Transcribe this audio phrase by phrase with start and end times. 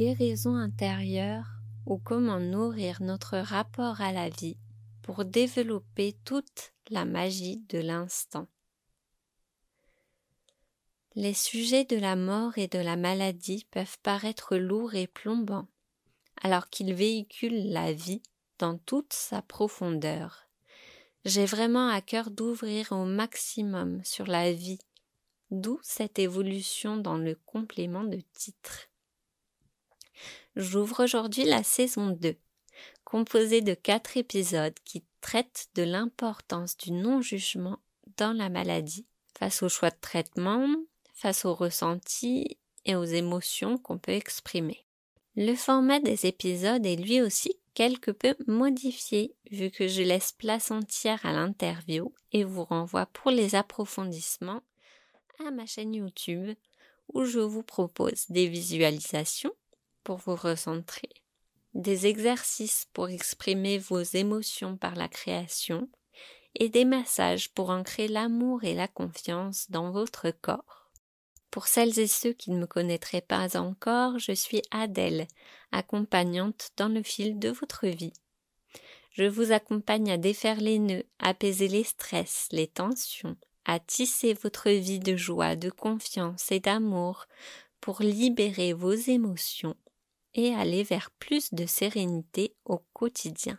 [0.00, 1.44] guérison intérieure
[1.84, 4.56] ou comment nourrir notre rapport à la vie
[5.02, 8.48] pour développer toute la magie de l'instant.
[11.16, 15.68] Les sujets de la mort et de la maladie peuvent paraître lourds et plombants,
[16.40, 18.22] alors qu'ils véhiculent la vie
[18.58, 20.48] dans toute sa profondeur.
[21.26, 24.80] J'ai vraiment à cœur d'ouvrir au maximum sur la vie,
[25.50, 28.89] d'où cette évolution dans le complément de titre.
[30.56, 32.36] J'ouvre aujourd'hui la saison 2,
[33.04, 37.78] composée de quatre épisodes qui traitent de l'importance du non-jugement
[38.16, 39.06] dans la maladie,
[39.38, 40.66] face au choix de traitement,
[41.14, 44.84] face aux ressentis et aux émotions qu'on peut exprimer.
[45.36, 50.72] Le format des épisodes est lui aussi quelque peu modifié vu que je laisse place
[50.72, 54.62] entière à l'interview et vous renvoie pour les approfondissements
[55.46, 56.56] à ma chaîne YouTube
[57.14, 59.52] où je vous propose des visualisations
[60.16, 61.10] vous recentrer,
[61.74, 65.88] des exercices pour exprimer vos émotions par la création
[66.54, 70.90] et des massages pour ancrer l'amour et la confiance dans votre corps.
[71.50, 75.26] Pour celles et ceux qui ne me connaîtraient pas encore, je suis Adèle,
[75.72, 78.12] accompagnante dans le fil de votre vie.
[79.12, 84.70] Je vous accompagne à défaire les nœuds, apaiser les stress, les tensions, à tisser votre
[84.70, 87.26] vie de joie, de confiance et d'amour
[87.80, 89.76] pour libérer vos émotions
[90.34, 93.58] et aller vers plus de sérénité au quotidien.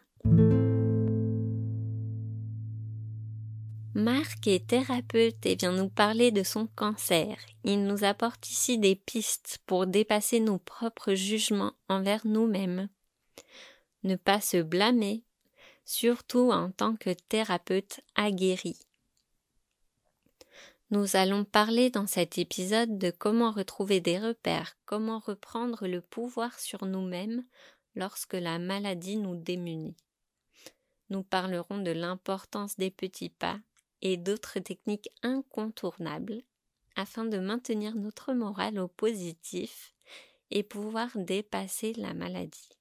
[3.93, 7.35] Marc est thérapeute et vient nous parler de son cancer.
[7.65, 12.87] Il nous apporte ici des pistes pour dépasser nos propres jugements envers nous-mêmes.
[14.03, 15.23] Ne pas se blâmer,
[15.83, 18.77] surtout en tant que thérapeute aguerri.
[20.91, 26.59] Nous allons parler dans cet épisode de comment retrouver des repères, comment reprendre le pouvoir
[26.59, 27.45] sur nous-mêmes
[27.95, 29.95] lorsque la maladie nous démunit.
[31.09, 33.57] Nous parlerons de l'importance des petits pas
[34.01, 36.41] et d'autres techniques incontournables
[36.97, 39.93] afin de maintenir notre morale au positif
[40.49, 42.80] et pouvoir dépasser la maladie.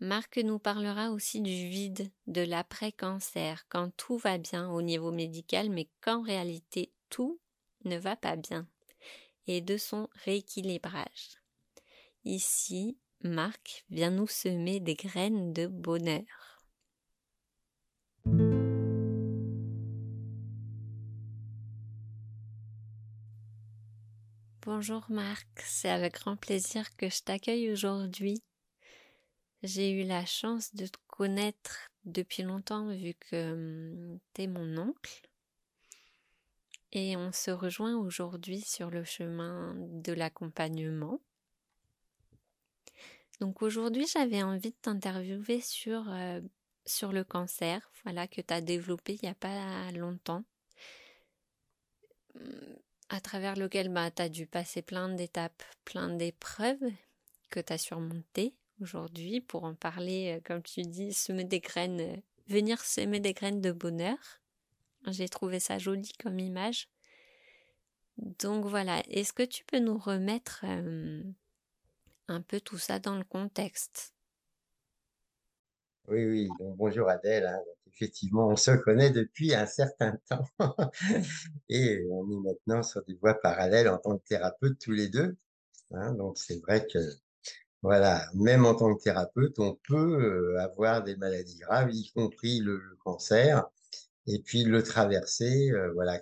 [0.00, 5.70] Marc nous parlera aussi du vide, de l'après-cancer, quand tout va bien au niveau médical,
[5.70, 7.40] mais qu'en réalité tout
[7.84, 8.68] ne va pas bien,
[9.48, 11.40] et de son rééquilibrage.
[12.24, 16.62] Ici, Marc vient nous semer des graines de bonheur.
[24.62, 28.44] Bonjour Marc, c'est avec grand plaisir que je t'accueille aujourd'hui.
[29.62, 34.78] J'ai eu la chance de te connaître depuis longtemps vu que hum, tu es mon
[34.78, 35.20] oncle.
[36.92, 41.20] Et on se rejoint aujourd'hui sur le chemin de l'accompagnement.
[43.40, 46.40] Donc aujourd'hui, j'avais envie de t'interviewer sur, euh,
[46.86, 50.44] sur le cancer, voilà, que tu as développé il n'y a pas longtemps
[52.36, 52.76] hum,
[53.08, 56.92] à travers lequel bah, tu as dû passer plein d'étapes, plein d'épreuves
[57.50, 62.00] que tu as surmontées aujourd'hui pour en parler, euh, comme tu dis, semer des graines,
[62.00, 62.16] euh,
[62.48, 64.18] venir semer des graines de bonheur.
[65.06, 66.88] J'ai trouvé ça joli comme image.
[68.16, 71.22] Donc voilà, est-ce que tu peux nous remettre euh,
[72.26, 74.12] un peu tout ça dans le contexte?
[76.08, 77.46] Oui, oui, bonjour Adèle.
[77.46, 77.60] Hein
[77.98, 80.44] effectivement, on se connaît depuis un certain temps
[81.68, 85.36] et on est maintenant sur des voies parallèles en tant que thérapeute tous les deux.
[85.92, 86.12] Hein.
[86.12, 86.98] donc c'est vrai que
[87.82, 92.60] voilà, même en tant que thérapeute, on peut euh, avoir des maladies graves, y compris
[92.60, 93.64] le, cancer,
[94.26, 95.70] et puis le traverser.
[95.70, 96.20] Euh, voilà,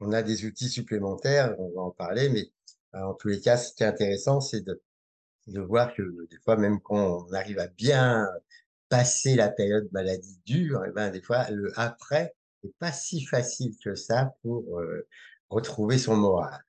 [0.00, 2.50] on a des outils supplémentaires, on va en parler, mais
[2.94, 4.80] euh, en tous les cas, ce qui est intéressant, c'est de,
[5.48, 8.26] voir que des fois, même quand on arrive à bien
[8.88, 12.34] passer la période maladie dure, et eh ben des fois le après
[12.64, 14.64] n'est pas si facile que ça pour
[15.50, 16.60] retrouver son moral.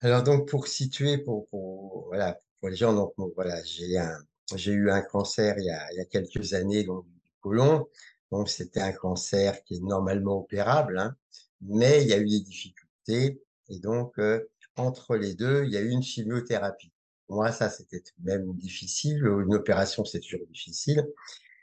[0.00, 4.18] Alors donc pour situer, pour, pour voilà pour les gens donc voilà j'ai un
[4.56, 7.86] j'ai eu un cancer il y a, il y a quelques années donc du côlon
[8.32, 11.14] donc c'était un cancer qui est normalement opérable hein,
[11.60, 15.76] mais il y a eu des difficultés et donc euh, entre les deux il y
[15.76, 16.92] a eu une chimiothérapie
[17.28, 19.18] moi, ça, c'était même difficile.
[19.24, 21.06] Une opération, c'est toujours difficile.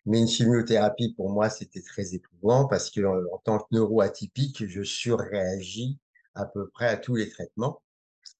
[0.06, 3.02] Mais une chimiothérapie, pour moi, c'était très éprouvant parce que
[3.34, 6.00] en, tant que neuroatypique, je surréagis
[6.36, 7.82] à peu près à tous les traitements.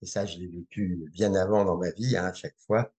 [0.02, 2.94] Et ça, je l'ai vécu bien avant dans ma vie, hein, à chaque fois.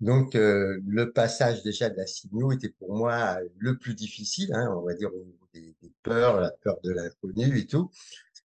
[0.00, 4.74] Donc, euh, le passage déjà de la chimio était pour moi le plus difficile, hein,
[4.76, 7.90] on va dire au niveau des, peurs, la peur de l'inconnu et tout.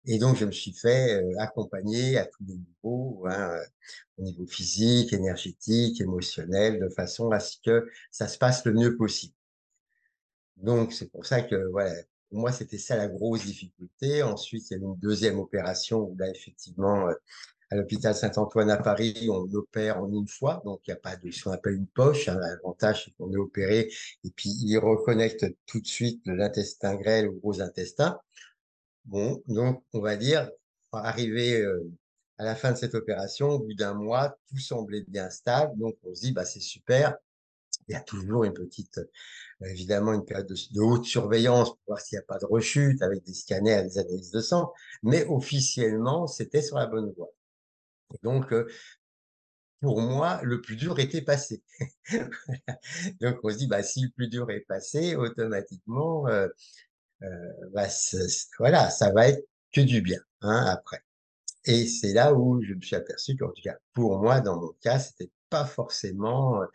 [0.07, 3.57] Et donc je me suis fait, heu, accompagner à tous les niveaux, hein,
[4.19, 8.97] au niveau physique, énergétique, émotionnel, de façon à ce que ça se passe le mieux
[8.97, 9.35] possible.
[10.57, 11.95] Donc c'est pour ça que, voilà,
[12.35, 14.23] moi, c'était ça la grosse difficulté.
[14.23, 17.17] Ensuite, il y a une 2e opération où là, effectivement, heu,
[17.71, 21.17] à l'hôpital Saint-Antoine à Paris, on opère en une fois, donc il y a pas
[21.17, 22.39] de ce qu'on appelle une poche, hein.
[22.41, 23.91] L'avantage, c'est qu'on est opéré
[24.25, 28.19] et puis ils reconnectent tout de suite l'intestin grêle au gros intestin.
[29.07, 30.51] Bon, donc on va dire,
[30.93, 31.91] arrivé, heu,
[32.39, 35.97] à la fin de cette opération, au bout d'1 mois, tout semblait bien stable, donc
[36.05, 37.17] on se dit: «Bah, c'est super».
[37.89, 39.11] Il y a toujours une petite, heu,
[39.69, 43.25] évidemment une période de haute surveillance pour voir s'il y a pas de rechute avec
[43.25, 44.73] des scanners des analyses de sang,
[45.03, 47.31] mais officiellement, c'était sur la bonne voie.
[48.25, 48.69] Donc heu
[49.81, 51.63] pour moi, le plus dur était passé.
[53.21, 56.53] Donc on se dit: «Bah, si le plus dur est passé, automatiquement, heu,
[57.73, 57.89] bah,
[58.59, 61.03] voilà, ça va être que du bien, hein, après».
[61.67, 64.73] Et c'est là où je me suis aperçu qu'en tout cas, pour moi, dans mon
[64.83, 66.69] cas, c'était pas forcément, heu,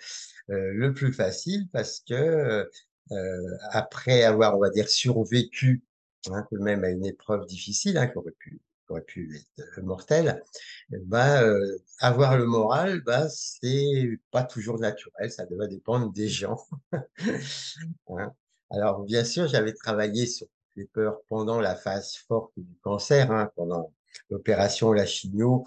[0.74, 2.70] le plus facile parce que,
[3.12, 5.84] heu, après avoir, on va dire, survécu,
[6.32, 10.44] hein, même à une épreuve difficile, hein, qui aurait pu qui aurait pu être mortelle,
[10.92, 16.58] bah, heu, avoir le moral, bah, c'est pas toujours naturel, ça doit dépendre des gens.
[18.10, 18.34] Hein.
[18.72, 23.52] Alors bien sûr, j'avais travaillé sur les peurs pendant la phase forte du cancer, hein,
[23.56, 23.94] pendant
[24.30, 25.66] l'opération, la chimio,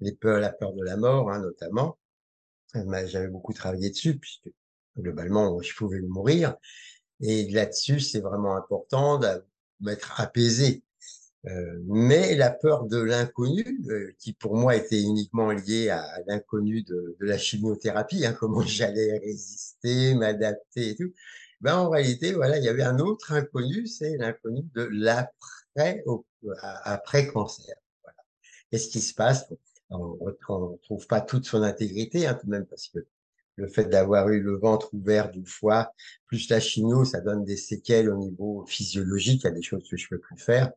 [0.00, 1.98] les peurs la peur de la mort, hein, notamment.
[2.74, 4.50] J'avais beaucoup travaillé dessus puisque
[4.96, 6.56] globalement, je pouvais mourir
[7.20, 9.40] et là-dessus, c'est vraiment important d'a
[9.80, 10.82] m'être apaisé.
[11.46, 16.82] Heu, mais la peur de l'inconnu, heu, qui pour moi était uniquement liée à l'inconnu
[16.82, 21.12] de la chimiothérapie, hein, comment j'allais résister, m'adapter et tout.
[21.62, 26.04] Ben, en réalité, voilà, il y avait un autre inconnu, c'est l'inconnu de l'après
[26.84, 27.74] après cancer.
[28.70, 29.46] Qu'est-ce qui se passe?
[29.90, 30.16] On
[30.48, 33.00] on retrouve pas toute son intégrité, hein, tout de même, parce que
[33.56, 35.92] le fait d'avoir eu le ventre ouvert d'1 fois,
[36.26, 39.42] plus la chimio, ça donne des séquelles au niveau physiologique.
[39.44, 40.72] Il y a des choses que je peux plus faire.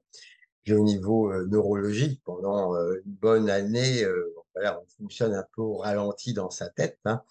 [0.64, 5.46] Puis au niveau, heu, neurologique, pendant, heu, une bonne année, heu, voilà, on fonctionne un
[5.56, 7.22] peu au ralenti dans sa tête, hein.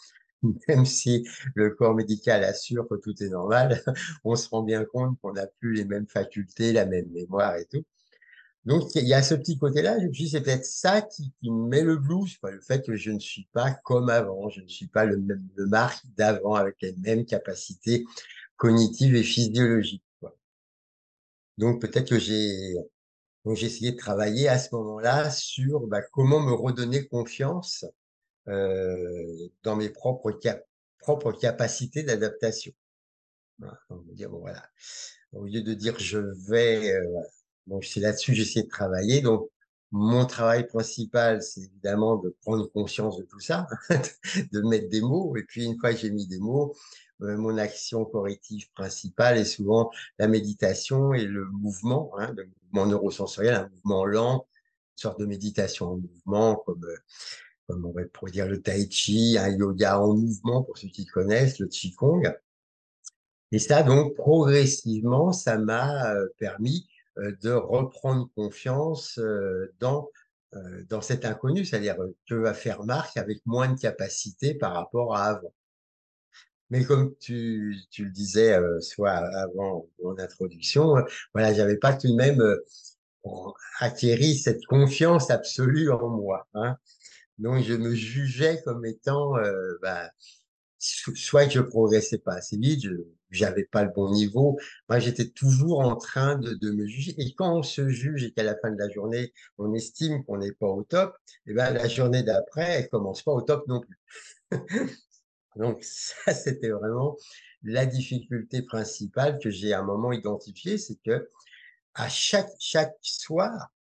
[0.69, 1.27] Même si
[1.57, 3.83] le corps médical assure que tout est normal,
[4.25, 7.67] on se rend bien compte qu'on a plus les mêmes facultés, la même mémoire et
[7.67, 7.85] tout.
[8.65, 11.33] Donc il y a ce petit côté-là, je me suis dit: «C'est peut-être ça qui
[11.41, 14.49] qui me met le blues, quoi», le fait que je ne suis pas comme avant,
[14.51, 18.05] je ne suis pas le même le Marc d'avant avec les mêmes capacités
[18.57, 20.37] cognitives et physiologiques, quoi.
[21.59, 22.75] Donc peut-être que j'ai
[23.45, 27.85] donc j'ai essayé de travailler à ce moment-là sur, bah, comment me redonner confiance,
[28.49, 30.67] heu, dans mes propres cap
[30.99, 32.73] propres capacités d'adaptation.
[33.61, 34.65] Voilà, donc dire: «Bon voilà»,
[35.33, 36.19] au lieu de dire: «Je
[36.51, 37.29] vais», voilà.
[37.67, 39.21] Donc c'est là-dessus, j'ai essayé de travailler.
[39.21, 39.49] Donc
[39.93, 43.67] mon travail principal, c'est évidemment de prendre conscience de tout ça,
[44.53, 46.75] de mettre des mots et puis une fois que j'ai mis des mots,
[47.23, 52.87] heu, mon action corrective principale est souvent la méditation et le mouvement, hein, le mouvement
[52.87, 54.47] neurosensoriel, un mouvement lent,
[54.97, 56.99] une sorte de méditation en mouvement comme, heu,
[57.69, 61.59] comme on pourrait dire le tai chi, un yoga en mouvement pour ceux qui connaissent,
[61.59, 62.23] le qigong.
[63.53, 66.89] Et ça donc progressivement, ça m'a, heu, permis,
[67.19, 70.09] de reprendre confiance, heu, dans,
[70.55, 71.65] heu, dans cet inconnu.
[71.65, 71.97] C'est-à-dire,
[72.29, 75.53] que va faire Marc avec moins de capacités par rapport à avant?
[76.71, 81.05] Mais comme tu tu le disais, soit avant mon introduction, heu,
[81.35, 82.43] voilà, j'avais pas tout de même,
[83.81, 86.77] acquéri cette confiance absolue en moi, hein.
[87.39, 89.35] Donc je me jugeais comme étant,
[89.83, 90.11] bah,
[90.81, 92.93] soit que je progressais pas assez vite, je
[93.33, 94.59] j'avais pas le bon niveau.
[94.89, 98.33] Moi, j'étais toujours en train de de me juger et quand on se juge et
[98.33, 101.71] qu'à la fin de la journée, on estime qu'on n'est pas au top et bah,
[101.71, 103.99] la journée d'après, elle commence pas au top non plus.
[105.57, 107.17] Donc ça, c'était vraiment
[107.63, 113.73] la difficulté principale que j'ai à un moment identifiée, c'est qu'à chaque chaque soir,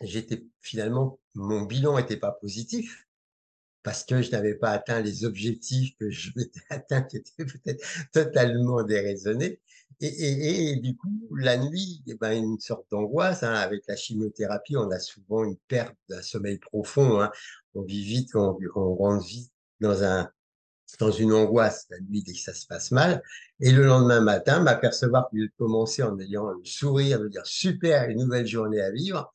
[0.00, 3.06] j'étais finalement mon bilan était pas positif
[3.84, 7.86] parce que je n'avais pas atteint les objectifs que je m'étais atteint, qui étaient peut-être
[8.12, 9.60] totalement déraisonnés
[10.00, 13.54] et du coup, la nuit et ben, une sorte d'angoisse, hein.
[13.54, 17.30] Avec la chimiothérapie, on a souvent une perte d'un sommeil profond, hein.
[17.74, 20.28] On vit vite, on on rentre vite dans un
[21.00, 23.20] dans une angoisse la nuit dès que ça se passe mal
[23.58, 28.08] et le lendemain matin, m'apercevoir lieu de commencer en ayant le sourire, de dire: «Super,
[28.10, 29.32] une nouvelle journée à vivre»,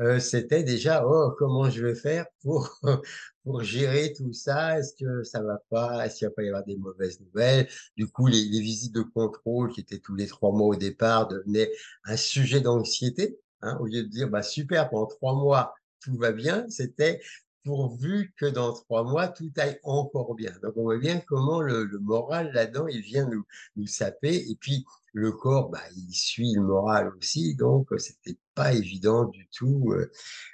[0.00, 2.80] heu, c'était déjà: «Oh, comment je vais faire pour
[3.44, 4.78] pour gérer tout ça?
[4.78, 6.06] Est-ce que ça va pas?
[6.06, 9.02] Est-ce qu'il va pas y avoir des mauvaises nouvelles?» Du coup, les les visites de
[9.02, 11.70] contrôle qui étaient tous les 3 mois au départ devenaient
[12.04, 16.32] un sujet d'anxiété hein, au lieu de dire: «Bah, super, pendant 3 mois, tout va
[16.32, 17.20] bien», c'était:
[17.66, 20.52] «Pourvu que dans 3 mois, tout aille encore bien».
[20.62, 23.44] Donc on voit bien comment le moral là-dedans, il vient nous
[23.76, 24.48] nous saper.
[24.50, 29.48] Et puis le corps, bah, il suit le moral aussi, donc c'était pas évident du
[29.48, 30.10] tout, heu,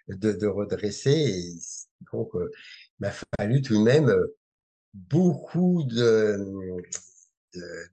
[0.08, 1.54] de redresser.
[2.12, 2.50] Donc heu,
[3.00, 4.36] il m'a fallu tout de même, heu,
[4.94, 6.38] beaucoup de,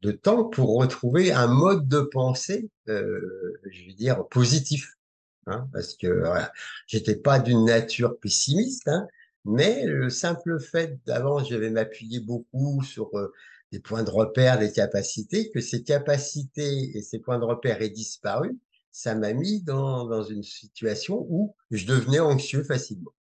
[0.01, 4.98] de temps pour retrouver un mode de pensée, je vais dire positif,
[5.47, 5.67] hein.
[5.73, 6.51] Parce que voilà,
[6.87, 9.07] j'étais pas d'une nature pessimiste, hein,
[9.45, 13.33] mais le simple fait d'avant, je devais m'appuyer beaucoup sur, heu,
[13.71, 17.89] des points de repère, des capacités, que ces capacités et ces points de repère aient
[17.89, 18.57] disparu,
[18.91, 23.13] ça m'a mis dans dans une situation où je devenais anxieux facilement.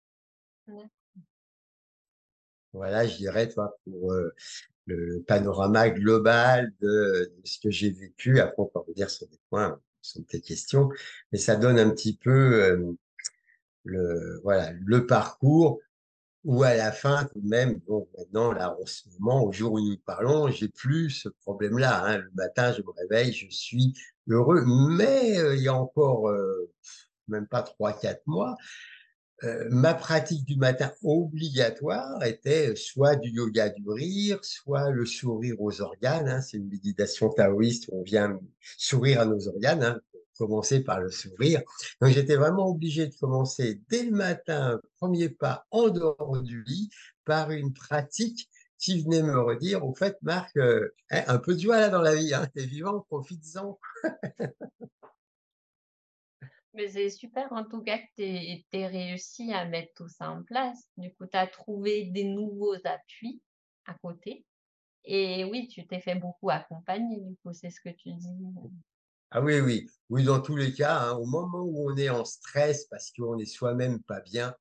[0.67, 0.89] Ouais.
[2.73, 4.33] Voilà, je dirais, tu vois, pour, heu,
[4.87, 8.39] le panorama global de de ce que j'ai vécu.
[8.41, 10.89] Après, on peut revenir sur des points, sur tes questions,
[11.31, 12.95] mais ça donne un petit peu, hem,
[13.83, 15.79] le voilà, le parcours
[16.45, 19.79] où à la fin, tout même, bon, maintenant, là, en ce moment, au jour où
[19.81, 22.17] nous parlons, j'ai plus ce problème-là, hein.
[22.19, 23.93] Le matin, je me réveille, je suis
[24.29, 26.71] heureux, mais heu, il y a encore, heu,
[27.27, 28.55] même pas trois quatre mois,
[29.43, 35.55] Heu, ma pratique du matin obligatoire était, soit du yoga du rire, soit le sourire
[35.61, 36.41] aux organes, hein.
[36.41, 38.37] C'est une méditation taoïste où on vient
[38.77, 39.99] sourire à nos organes, hein,
[40.37, 41.61] commencer par le sourire.
[42.01, 46.89] Donc j'étais vraiment obligé de commencer dès le matin, premier pas en dehors du lit,
[47.25, 51.59] par une pratique qui venait me redire: «Au fait Marc, heu, hein, un peu de
[51.59, 53.79] joie là dans la vie, hein, tu es vivant, profites-en».
[56.73, 60.43] Mais c'est super en tout cas que tu aies réussi à mettre tout ça en
[60.43, 60.89] place.
[60.97, 63.41] Du coup, tu as trouvé des nouveaux appuis
[63.85, 64.45] à côté
[65.05, 68.29] et oui, tu t'es fait beaucoup accompagner du coup, c'est ce que tu dis?
[69.31, 69.87] Ah oui, oui.
[70.09, 73.37] Oui, dans tous les cas, hein, au moment où on est en stress parce qu'on
[73.37, 74.55] est soi-même pas bien,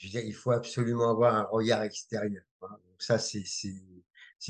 [0.00, 2.78] il faut absolument avoir un regard extérieur, hein.
[2.98, 3.44] Ça, c'est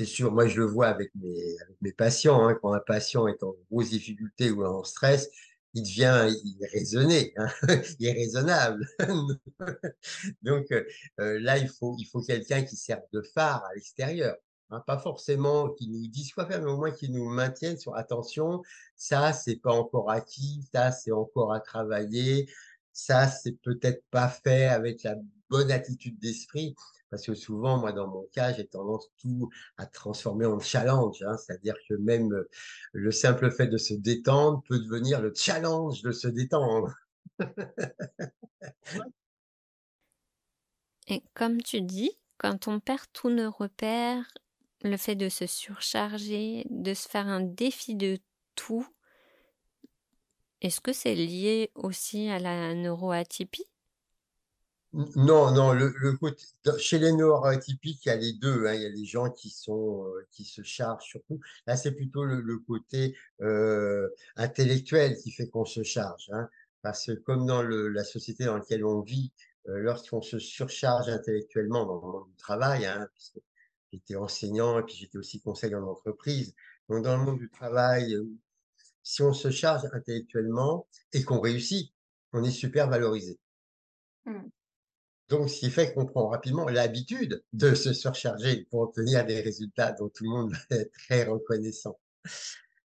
[0.05, 0.31] sûr.
[0.31, 2.55] Moi, je le vois avec mes avec mes patients, hein.
[2.61, 5.29] Quand un patient est en grosse difficulté ou en stress,
[5.75, 7.47] il devient irraisonné, hein,
[7.99, 8.87] irraisonnable.
[10.43, 10.87] Donc heu
[11.19, 14.37] heu, là, il faut il faut quelqu'un qui serve de phare à l'extérieur,
[14.71, 14.81] hein.
[14.87, 18.61] Pas forcément qui nous dise quoi faire, mais au moins qui nous maintienne sur: «Attention,
[18.95, 22.49] ça, c'est pas encore acquis, ça, c'est encore à travailler,
[22.93, 25.15] ça, c'est peut-être pas fait avec la
[25.49, 26.75] bonne attitude d'esprit».
[27.15, 31.37] Parce que souvent, moi, dans mon cas, j'ai tendance tout à transformer en challenge, hein.
[31.37, 32.49] C'est-à-dire que même, heu,
[32.91, 36.93] le simple fait de se détendre peut devenir le challenge de se détendre.
[41.07, 44.25] Et comme tu dis, quand on perd tous nos repères,
[44.83, 48.19] le fait de se surcharger, de se faire un défi de
[48.55, 48.87] tout,
[50.59, 53.65] est-ce que c'est lié aussi à la neuroatypie?
[55.15, 55.93] Non, non, le
[56.77, 58.73] chez les neuroatypiques, il y a les 2, hein.
[58.75, 61.39] Il y a les gens heu, qui se chargent surtout.
[61.67, 66.49] Là, c'est plutôt le côté, heu, intellectuel qui fait qu'on se charge, hein.
[66.81, 69.31] Parce que comme dans la société dans laquelle on vit,
[69.67, 73.07] heu, lorsqu'on se surcharge intellectuellement dans le monde du travail, hein,
[73.91, 76.53] j'étais enseignant et puis j'étais aussi conseiller en entreprise.
[76.89, 78.17] Donc dans le monde du travail,
[79.03, 81.93] si on se charge intellectuellement et qu'on réussit,
[82.33, 83.39] on est super valorisé.
[84.25, 84.49] Mmh.
[85.29, 89.91] Donc, ce qui fait qu'on prend rapidement l'habitude de se surcharger pour obtenir des résultats
[89.91, 91.99] dont tout le monde être très reconnaissant.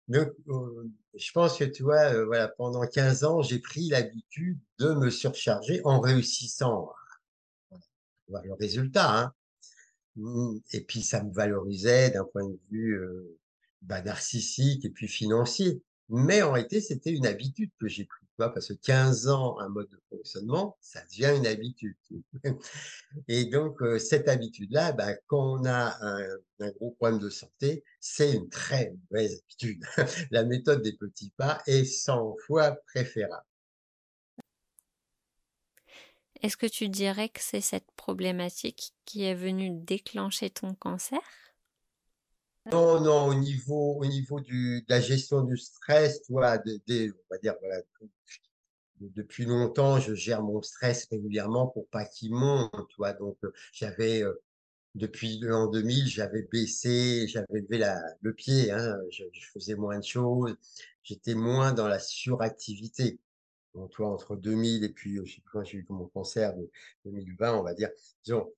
[0.08, 4.58] Donc, heu, je pense que tu vois, heu, voilà, pendant 15 ans, j'ai pris l'habitude
[4.78, 6.94] de me surcharger en réussissant à
[8.28, 9.32] voir le résultat, hein.
[10.16, 13.38] Mmh et puis ça me valorisait d'un point de vue, heu,
[13.82, 15.82] bah, narcissique et puis financier.
[16.10, 19.68] Mais en réalité, c'était une habitude que j'ai pris, tu Parce que 15 ans, un
[19.68, 21.96] mode de fonctionnement, ça devient une habitude.
[23.28, 26.26] Et donc, heu, cette habitude-là, bah, quand on a un
[26.60, 29.84] un gros problème de santé, c'est une très mauvaise habitude.
[30.30, 33.44] La méthode des petits pas est 100 fois préférable.
[36.42, 41.20] Est-ce que tu dirais que c'est cette problématique qui est venue déclencher ton cancer?
[42.70, 46.20] Non, non, au niveau au niveau du de la gestion du stress,
[46.64, 47.80] des des on va dire, voilà,
[49.00, 53.12] de- depuis longtemps, je gère mon stress régulièrement pour pas qu'il monte, tu vois?
[53.12, 54.42] Donc, heu, j'avais, heu,
[54.94, 60.04] depuis l'an 2000, j'avais baissé, j'avais levé la le pied, hein, je faisais moins de
[60.04, 60.56] choses,
[61.04, 63.20] j'étais moins dans la suractivité.
[63.74, 66.54] Donc, tu vois, entre 2000 et puis, je sais plus quand j'ai eu mon cancer
[66.56, 66.70] de
[67.04, 67.90] 2020, on va dire,
[68.24, 68.52] disons,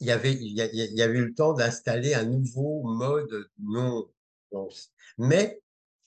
[0.00, 2.82] il y avait il y a il y avait eu le temps d'installer un nouveau
[2.84, 4.08] mode non
[4.52, 4.92] dense.
[5.18, 5.60] Mais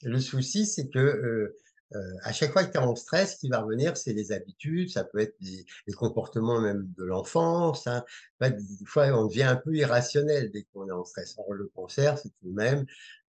[0.04, 1.58] le souci, c'est que, heu
[1.96, 4.32] heu, à chaque fois que tu es en stress, ce qui va revenir, c'est les
[4.32, 8.04] habitudes, ça peut être les les comportements même de l'enfance, hein.
[8.42, 11.36] En fait, des fois, on devient un peu irrationnel dès qu'on est en stress.
[11.38, 12.86] Or, le cancer, c'est tout de même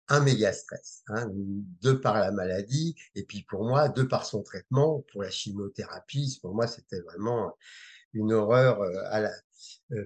[0.09, 1.31] un méga stress, hein,
[1.83, 6.39] de par la maladie et puis pour moi, de par son traitement, pour la chimiothérapie,
[6.43, 7.57] pour moi, c'était vraiment
[8.15, 9.33] une horreur, heu, à la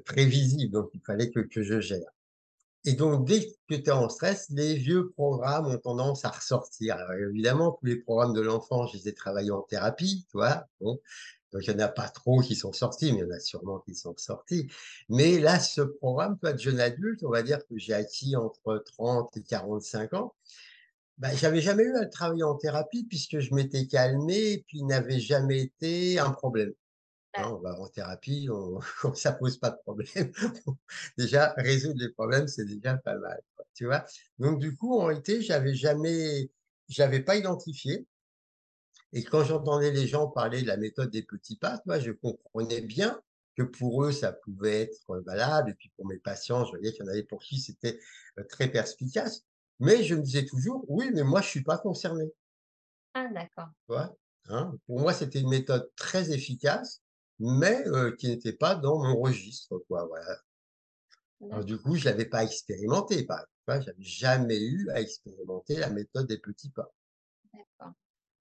[0.05, 2.11] prévisible, donc il fallait que je gère.
[2.85, 6.95] Et donc dès que tu es en stress, les vieux programmes ont tendance à ressortir.
[6.95, 10.67] Alors évidemment, tous les programmes de l'enfant, je les ai travaillés en thérapie, tu vois?
[10.81, 11.01] Donc
[11.63, 13.81] il y en a pas trop qui sont sortis, mais il y en a sûrement
[13.81, 14.69] qui sont sortis.
[15.09, 18.85] Mais là, ce programme, toi, de jeune adulte, on va dire que j'ai acquis entre
[18.97, 20.35] 30 et 45 ans,
[21.19, 24.83] bah, j'avais jamais eu à le travailler en thérapie puisque je m'étais calmé et puis
[24.85, 26.73] n'avait jamais été un problème.
[27.37, 28.49] Hein, on va en thérapie,
[29.05, 30.33] on ça pose pas de problème,
[31.19, 34.05] déjà résoudre les problèmes, c'est déjà pas mal, quoi, tu vois?
[34.38, 36.50] Donc du coup, en réalité, j'avais jamais
[36.88, 38.07] j'avais pas identifié
[39.12, 42.81] et quand j'entendais les gens parler de la méthode des petits pas, vois, je comprenais
[42.83, 43.21] bien
[43.57, 47.05] que pour eux, ça pouvait être valable et puis pour mes patients, je voyais qu'il
[47.05, 47.99] y en avait pour qui c'était,
[48.38, 49.45] heu, très perspicace.
[49.81, 52.25] Mais je me disais toujours: «Oui, mais moi, je suis pas concerné».
[53.14, 53.71] Ah d'accord.
[53.87, 54.16] Tu vois?
[54.49, 54.76] Hein?
[54.87, 57.02] Pour moi, c'était une méthode très efficace,
[57.38, 57.85] mais
[58.19, 60.37] qui n'était pas dans mon registre, quoi, voilà.
[61.50, 63.87] Alors du coup, je l'avais pas expérimenté, par exemple?
[63.87, 66.93] J'avais jamais eu à expérimenter la méthode des petits pas.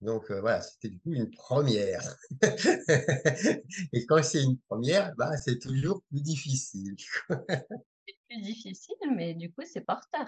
[0.02, 2.16] Donc voilà, c'était du coup une première
[3.94, 6.96] et quand c'est une première, bah, c'est toujours plus difficile.
[7.28, 10.28] C'est plus difficile, mais du coup, c'est porteur.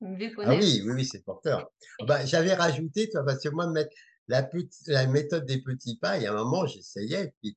[0.00, 1.70] Vu Ah est oui, oui, oui, c'est porteur.
[2.00, 3.94] Ah bah, j'avais rajouté, tu vois, parce que moi, mettre
[4.28, 4.48] la
[4.86, 7.56] la méthode des petits pas, il y a un moment, j'essayais, puis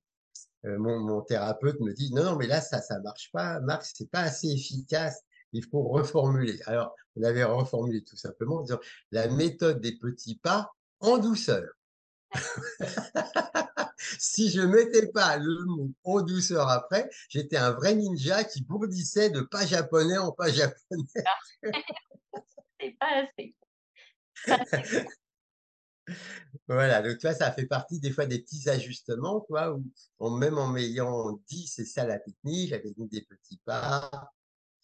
[0.63, 4.09] mon mon thérapeute me dit: «Non, non, mais là, ça ça marche pas, Marc, c'est
[4.09, 6.59] pas assez efficace, il faut reformuler».
[6.65, 8.79] Alors, on avait reformulé tout simplement en disant:
[9.11, 11.69] «La méthode des petits pas en douceur».
[14.19, 19.29] Si je mettais pas le mot en douceur après, j'étais un vrai ninja qui bourdissait
[19.29, 21.03] de pas japonais en pas japonais.
[22.79, 23.55] c'est pas assez,
[24.47, 25.05] pas assez.
[26.73, 29.77] Voilà, donc vois, ça fait partie des fois des petits ajustements, quoi,
[30.19, 34.09] où même en m'ayant dit: «C'est ça la technique», j'avais mis des petits pas.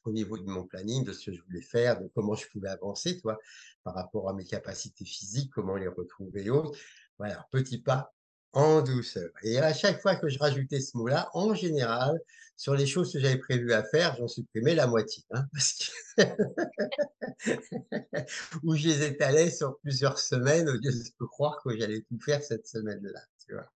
[0.04, 2.70] Au niveau de mon planning, de ce que je voulais faire, de comment je pouvais
[2.70, 3.38] avancer, tu vois?
[3.84, 6.78] Par rapport à mes capacités physiques, comment les retrouver et autres.
[7.18, 8.14] Voilà, petit pas
[8.58, 12.20] en douceur et à chaque fois que je rajoutais ce mot-là, en général,
[12.58, 15.46] sur les choses que j'avais prévu à faire, j'en supprimais la moitié, hein,
[18.64, 22.44] ou je les étalais sur plusieurs semaines au lieu de croire que j'allais tout faire
[22.44, 23.72] cette semaine-là, tu vois?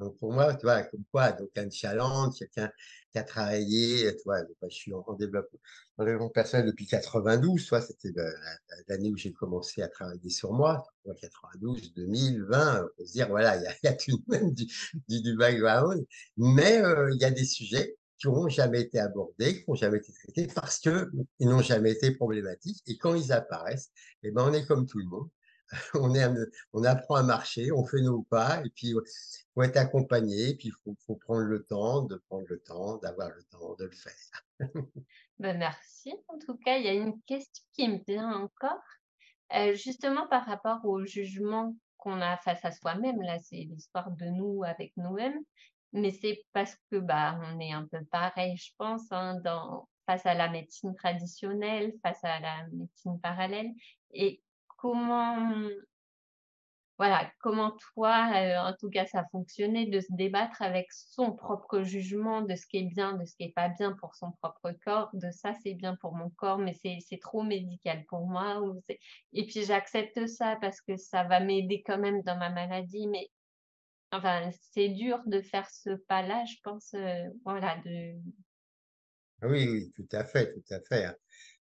[0.00, 2.70] Donc pour moi, tu vois, comme quoi, donc un challenge, quelqu'un
[3.12, 5.58] qui a travaillé, tu vois, je suis en en développement
[5.98, 8.10] en développement personnel depuis 92, tu c'était
[8.88, 13.28] l'année où j'ai commencé à travailler sur moi, tu vois, 92-2020, on peut se dire,
[13.28, 16.04] voilà, il y a tout de même du background,
[16.36, 19.98] mais heu, il y a des sujets qui n'auront jamais été abordés, qui n'ont jamais
[19.98, 21.06] été traités parce qu'ils
[21.40, 23.90] n'ont jamais été problématiques et quand ils apparaissent,
[24.22, 25.28] et ben, on est comme tout le monde,
[25.94, 26.26] on est
[26.72, 28.94] on apprend à marcher, on fait nos pas et puis,
[29.54, 33.30] faut être accompagné, et puis il faut prendre le temps de prendre le temps, d'avoir
[33.30, 34.60] le temps de le faire.
[35.40, 36.76] Bah, merci en tout cas.
[36.76, 38.78] Il y a une question qui me vient encore,
[39.52, 43.20] heu, justement par rapport au jugement qu'on a face à soi-même.
[43.20, 45.40] Là, c'est l'histoire de nous avec nous-mêmes,
[45.92, 50.26] mais c'est parce que, bah, on est un peu pareil, je pense, hein, dans face
[50.26, 53.70] à la médecine traditionnelle, face à la médecine parallèle
[54.12, 54.43] et
[54.84, 55.70] comment
[56.98, 61.32] Voilà, comment toi, heu, en tout cas ça a fonctionné de se débattre avec son
[61.34, 64.30] propre jugement de ce qui est bien, de ce qui est pas bien pour son
[64.40, 68.62] propre corps, de ça c'est bien pour mon corps, mais c'est trop médical pour moi
[69.32, 73.28] et puis j'accepte ça parce que ça va m'aider quand même dans ma maladie, mais
[74.12, 78.14] enfin c'est dur de faire ce pas-là, je pense, heu, voilà de
[79.42, 81.16] Oui, oui, tout à fait, tout à fait, hein.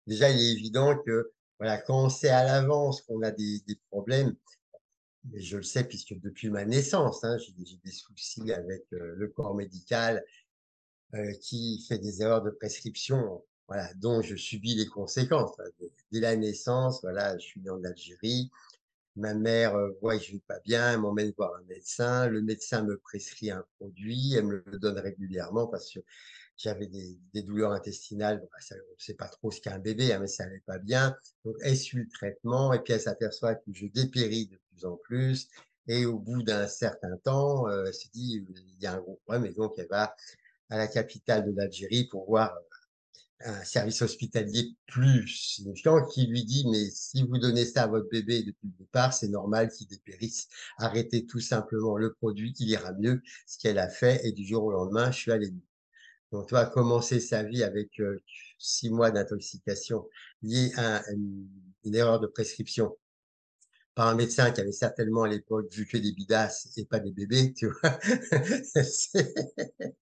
[0.08, 4.36] Déjà, il est évident que, voilà, quand on sait à l'avance qu'on a des problèmes,
[5.34, 9.56] je le sais puisque depuis ma naissance, hein, j'ai des soucis avec, heu, le corps
[9.56, 10.24] médical,
[11.16, 15.66] heu, qui fait des erreurs de prescription, voilà, dont je subis les conséquences, hein.
[15.80, 18.52] Dès dès la naissance, voilà, je suis né en Algérie,
[19.16, 22.28] Ma mère, voit que je vais pas bien, elle m'emmène voir un médecin.
[22.28, 26.00] Le médecin me prescrit un produit, elle me le donne régulièrement parce que
[26.58, 28.40] j'avais des douleurs intestinales.
[28.40, 30.64] Bon, bah, ça on sait pas trop ce qu'est un bébé, hein, mais ça allait
[30.66, 31.16] pas bien.
[31.46, 34.98] Donc elle suit le traitement et puis elle s'aperçoit que je dépéris de plus en
[34.98, 35.48] plus
[35.88, 39.20] et au bout d'un certain temps, heu, elle se dit: «Il y a un gros
[39.26, 40.16] problème» et donc elle va
[40.70, 42.58] à la capitale de l'Algérie pour voir,
[43.46, 48.10] un service hospitalier plus significant qui lui dit: «Mais si vous donnez ça à votre
[48.10, 50.48] bébé depuis le départ, c'est normal qu'il dépérisse.
[50.78, 53.22] Arrêtez tout simplement le produit, il ira mieux».
[53.48, 55.62] Ce qu'elle a fait et du jour au lendemain, je suis allé mieux.
[56.32, 58.20] Donc tu vois, commencer sa vie avec, heu,
[58.60, 60.08] 6 mois d'intoxication
[60.42, 62.96] liée à une erreur de prescription
[63.96, 67.12] par un médecin qui avait certainement à l'époque vu que des bidasses et pas des
[67.12, 68.00] bébés, tu vois?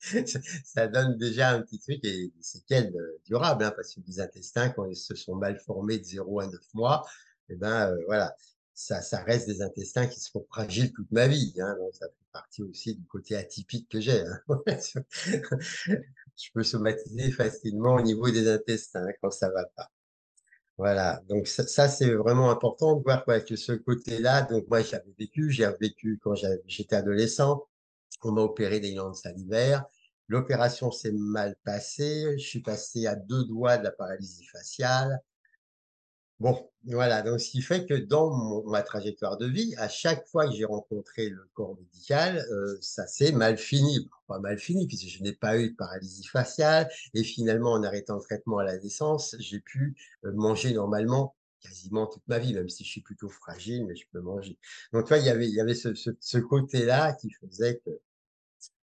[0.65, 4.19] Ça donne déjà un petit truc et des séquelles, heu, durables, hein, parce que les
[4.19, 7.06] intestins, quand ils se sont mal formés de 0 à 9 mois
[7.49, 8.36] et ben, heu, voilà,
[8.73, 12.13] ça ça reste des intestins qui seront fragiles toute ma vie, hein, donc ça fait
[12.32, 14.39] partie aussi du côté atypique que j'ai, hein.
[16.38, 19.89] Je peux somatiser facilement au niveau des intestins quand ça va pas.
[20.82, 25.13] Voilà, donc ça c'est vraiment important de voir, ouais, que ce côté-là, donc moi, j'avais
[25.20, 26.34] vécu, j'ai vécu quand
[26.65, 27.67] j'étais adolescent.
[28.24, 29.86] On m'a opéré des glandes salivaires.
[30.28, 32.36] L'opération s'est mal passée.
[32.39, 35.22] Je suis passé à 2 doigts de la paralysie faciale.
[36.41, 40.47] Bon, voilà, donc ce qui fait que dans ma trajectoire de vie, à chaque fois
[40.47, 44.10] que j'ai rencontré le corps médical, heu, ça s'est mal fini.
[44.27, 48.15] Pas mal fini puisque je n'ai pas eu de paralysie faciale et finalement en arrêtant
[48.15, 52.69] le traitement à la naissance, j'ai pu, heu, manger normalement quasiment toute ma vie, même
[52.69, 54.58] si je suis plutôt fragile, mais je peux manger.
[54.93, 57.91] Donc tu vois, il y avait ce côté-là qui faisait que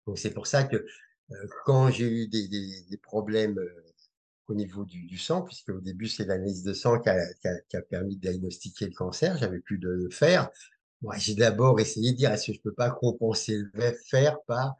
[0.06, 3.58] donc c'est pour ça que, heu, quand j'ai eu des problèmes,
[4.50, 8.86] au niveau du sang, puisqu'au début, c'est l'analyse de sang qui a permis de diagnostiquer
[8.86, 10.50] le cancer, j'avais plus de fer.
[11.02, 14.76] Moi, j'ai d'abord essayé de dire: «Est-ce que je peux pas compenser le fer par,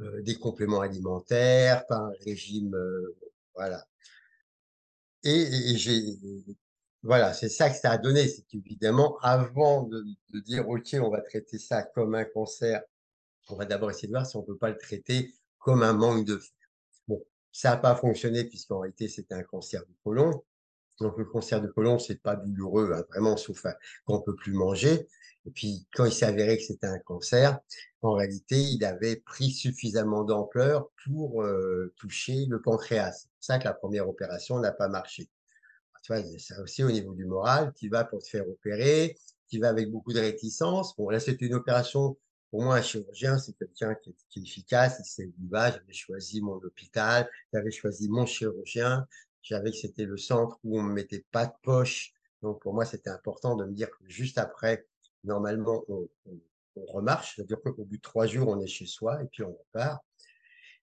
[0.00, 3.16] heu, des compléments alimentaires, par un régime?» heu,
[3.54, 3.84] voilà.
[5.24, 5.30] Et
[5.72, 6.02] et j'ai
[7.02, 8.28] voilà, c'est ça que ça a donné.
[8.28, 10.04] C'est qu'évidemment, avant de
[10.40, 12.82] dire: «OK, on va traiter ça comme un cancer»,
[13.50, 16.26] on va d'abord essayer de voir si on peut pas le traiter comme un manque
[16.26, 16.40] de.
[17.52, 20.44] Ça a pas fonctionné puisqu'en réalité, c'était un cancer du côlon.
[21.00, 24.36] Donc le cancer du côlon, c'est pas douloureux, hein, vraiment, sauf à quand on peut
[24.36, 25.08] plus manger.
[25.46, 27.58] Et puis, quand il s'est avéré que c'était un cancer,
[28.02, 33.12] en réalité, il avait pris suffisamment d'ampleur pour, heu, toucher le pancréas.
[33.12, 35.30] C'est pour ça que la 1re opération n'a pas marché.
[36.04, 37.72] Tu vois, ça aussi au niveau du moral.
[37.76, 39.16] Tu vas pour te faire opérer,
[39.50, 40.96] tu vas avec beaucoup de réticence.
[40.96, 42.18] Bon, là, c'était une opération
[42.50, 44.10] pour moi, un chirurgien, c'est quelqu'un qui
[44.40, 45.70] est efficace, il sait où va.
[45.70, 49.06] J'avais choisi mon hôpital, j'avais choisi mon chirurgien,
[49.42, 52.12] je savais que c'était le centre où on me mettait pas de poche.
[52.42, 54.86] Donc pour moi, c'était important de me dire que juste après,
[55.24, 56.08] normalement, on
[56.76, 57.34] on remarche.
[57.36, 60.02] C'est-à-dire qu'au bout de 3 jours, on est chez soi et puis on repart.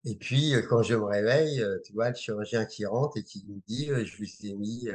[0.04, 3.24] Et puis, heu, quand je me réveille, heu, tu vois, le chirurgien qui rentre et
[3.24, 4.88] qui me dit, heu: «Je vous ai mis,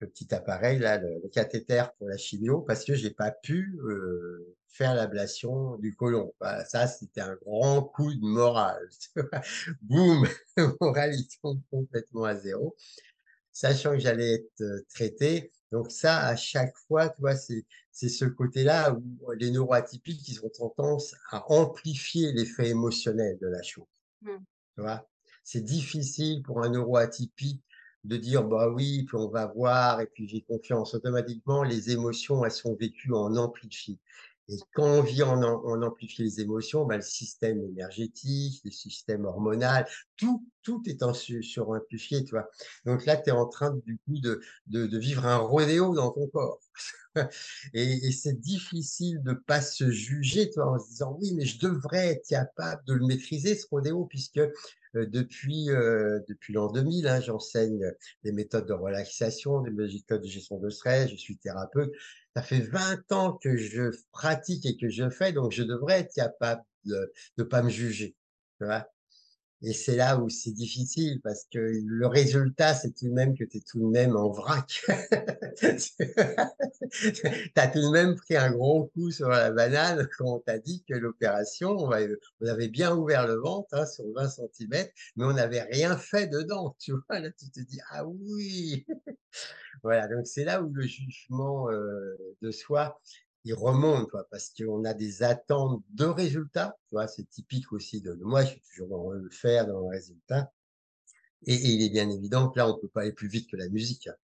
[0.00, 3.78] le petit appareil là, le le cathéter pour la chimio parce que j'ai pas pu,
[3.84, 6.32] heu, faire l'ablation du côlon».
[6.40, 8.88] Voilà, ça, c'était un grand coup de morale?
[9.82, 10.26] Boum!
[10.56, 12.76] Le moral, il tombe complètement à 0,
[13.52, 15.52] sachant que j'allais être, heu, traité.
[15.72, 20.40] Donc ça, à chaque fois, tu vois, c'est c'est ce côté-là où les neuroatypiques, ils
[20.44, 23.86] ont tendance à amplifier l'effet émotionnel de la chose.
[24.22, 24.36] Mmh.
[24.76, 25.08] Tu vois?
[25.44, 27.62] C'est difficile pour un neuroatypique
[28.04, 30.94] de dire: «Bah oui, puis on va voir et puis j'ai confiance».
[30.94, 33.98] Automatiquement, les émotions, elles sont vécues en amplifié
[34.48, 38.70] et quand on vit en am en amplifié les émotions, bah, le système énergétique, le
[38.70, 42.48] système hormonal, tout tout est en su suramplifié, tu vois?
[42.84, 46.26] Donc là, tu es en train du coup de de vivre un rodéo dans ton
[46.28, 46.60] corps
[47.74, 50.72] et c'est difficile de pas se juger, tu vois?
[50.72, 54.38] En se disant: «Oui, mais je devrais être capable de le maîtriser ce rodéo» puisque,
[54.38, 57.92] heu, depuis, heu, depuis l'an 2000, hein, j'enseigne
[58.24, 61.92] des méthodes de relaxation, des méthodes de gestion de stress, je suis thérapeute.
[62.38, 66.14] Ça fait 20 ans que je pratique et que je fais, donc je devrais être
[66.14, 68.14] capable de de pas me juger,
[68.60, 68.86] tu vois?
[69.62, 73.42] Et c'est là où c'est difficile parce que le résultat, c'est tout de même que
[73.42, 74.82] tu es tout de même en vrac.
[76.90, 80.58] Tu as tout de même pris un gros coup sur la banane quand on t'a
[80.58, 81.98] dit que l'opération, on va
[82.40, 86.28] on avait bien ouvert le ventre, hein, sur 20 centimètres, mais on n'avait rien fait
[86.28, 87.18] dedans, tu vois?
[87.18, 88.86] Là, tu te dis: «Ah oui!»
[89.82, 93.00] Voilà, donc c'est là où le jugement, heu, de soi,
[93.44, 97.06] il remonte, quoi, parce qu'on a des attentes de résultats, tu vois?
[97.08, 100.52] C'est typique aussi de moi, je suis toujours dans le faire, dans le résultat
[101.46, 103.68] et il est bien évident que là, on peut pas aller plus vite que la
[103.68, 104.14] musique, hein.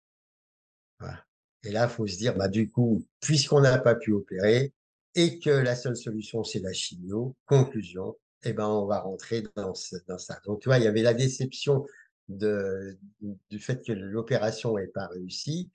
[1.00, 1.24] Voilà
[1.66, 4.74] et là, faut se dire: «Bah, du coup, puisqu'on n'a pas pu opérer
[5.14, 9.72] et que la seule solution, c'est la chimio, conclusion, et ben, on va rentrer dans
[10.06, 10.38] dans ça».
[10.44, 11.86] Donc tu vois, il y avait la déception
[12.28, 15.70] du fait que l'opération ait pas réussi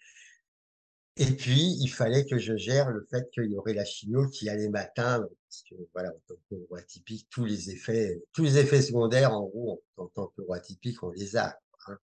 [1.22, 4.50] et puis, il fallait que je gère le fait qu'il y aurait la chimio qui
[4.50, 8.82] allait m'atteindre parce que, voilà, en tant que neuroatypique, tous les effets tous les effets
[8.82, 11.98] secondaires, en gros, en tant que neuroatypique, on les a, hein.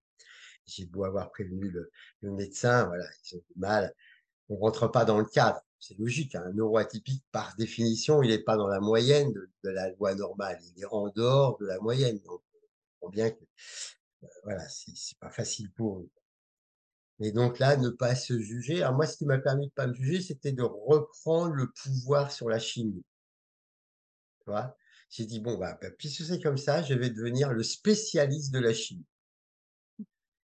[0.66, 3.94] j'ai beau avoir prévenu le le médecin, voilà, ils ont du mal.
[4.50, 5.62] On rentre pas dans le cadre.
[5.80, 9.90] C'est logique, hein, un neuroatypique, par définition, il est pas dans la moyenne de la
[9.92, 10.58] loi normale.
[10.76, 13.44] Il est en dehors de la moyenne, donc on comprend bien que,
[14.44, 16.10] voilà, c'est pas facile pour eux.
[17.20, 18.82] Et donc là, ne pas se juger.
[18.82, 22.32] Alors moi, ce qui m'a permis de pas me juger, c'était de reprendre le pouvoir
[22.32, 23.04] sur la chimie.
[24.40, 24.74] Tu vois?
[25.10, 28.60] J'ai dit: «Bon, bah bah, puisque c'est comme ça, je vais devenir le spécialiste de
[28.60, 29.04] la chimie».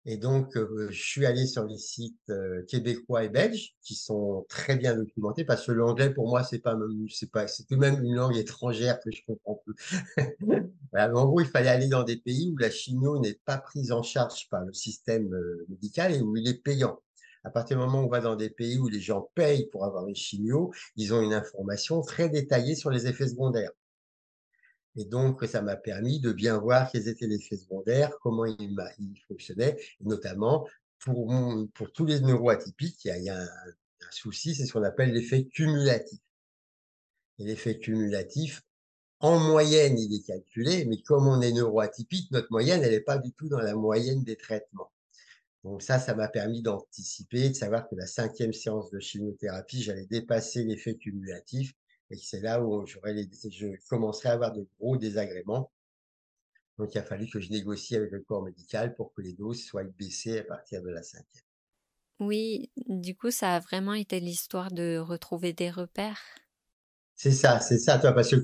[0.06, 4.46] Et donc, heu, je suis allé sur les sites, heu, québécois et belges qui sont
[4.50, 6.76] très bien documentés parce que l'anglais pour moi c'est pas
[7.10, 9.74] c'est pas c'est tout de même une langue étrangère que je comprends peu.
[10.92, 13.92] Voilà, en gros, il fallait aller dans des pays où la chimio n'est pas prise
[13.92, 17.00] en charge par le système, heu, médical et où il est payant.
[17.44, 19.86] À partir du moment où on va dans des pays où les gens payent pour
[19.86, 23.72] avoir une chimio, ils ont une information très détaillée sur les effets secondaires.
[24.95, 29.21] Et donc, ça m'a permis de bien voir quels étaient les effets secondaires, comment ils
[29.28, 30.67] fonctionnaient, et notamment
[30.99, 33.47] pour tous les neuroatypiques, il y a un
[34.02, 36.19] un souci, c'est ce qu'on appelle l'effet cumulatif.
[37.38, 38.62] Et l'effet cumulatif,
[39.19, 43.17] en moyenne, il est calculé, mais comme on est neuroatypique, notre moyenne, elle est pas
[43.17, 44.91] du tout dans la moyenne des traitements.
[45.63, 50.06] Donc ça, ça m'a permis d'anticiper, de savoir que la cinquième séance de chimiothérapie, j'allais
[50.06, 51.73] dépasser l'effet cumulatif
[52.12, 55.72] et c'est là où les je commencerais à avoir de gros désagréments.
[56.80, 59.63] Donc il a fallu que je négocie avec le corps médical pour que les doses
[59.63, 61.43] soient baissées à partir de la cinquième.
[62.22, 66.22] Oui, du coup, ça a vraiment été l'histoire de retrouver des repères?
[67.21, 68.13] C'est ça, c'est ça, tu vois?
[68.13, 68.38] Parce que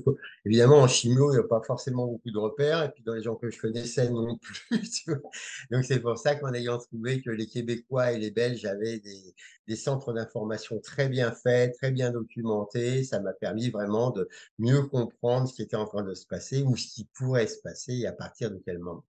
[0.44, 3.22] évidemment en chimio, il y a pas forcément beaucoup de repères et puis dans les
[3.22, 5.30] gens que je connaissais non plus, tu vois?
[5.70, 9.34] Donc c'est pour ça qu'en ayant trouvé que les Québécois et les Belges avaient des
[9.66, 14.82] des centres d'information très bien faits, très bien documentés, ça m'a permis vraiment de mieux
[14.82, 17.94] comprendre ce qui était en train de se passer ou ce qui pourrait se passer
[17.94, 19.04] et à partir de quel moment.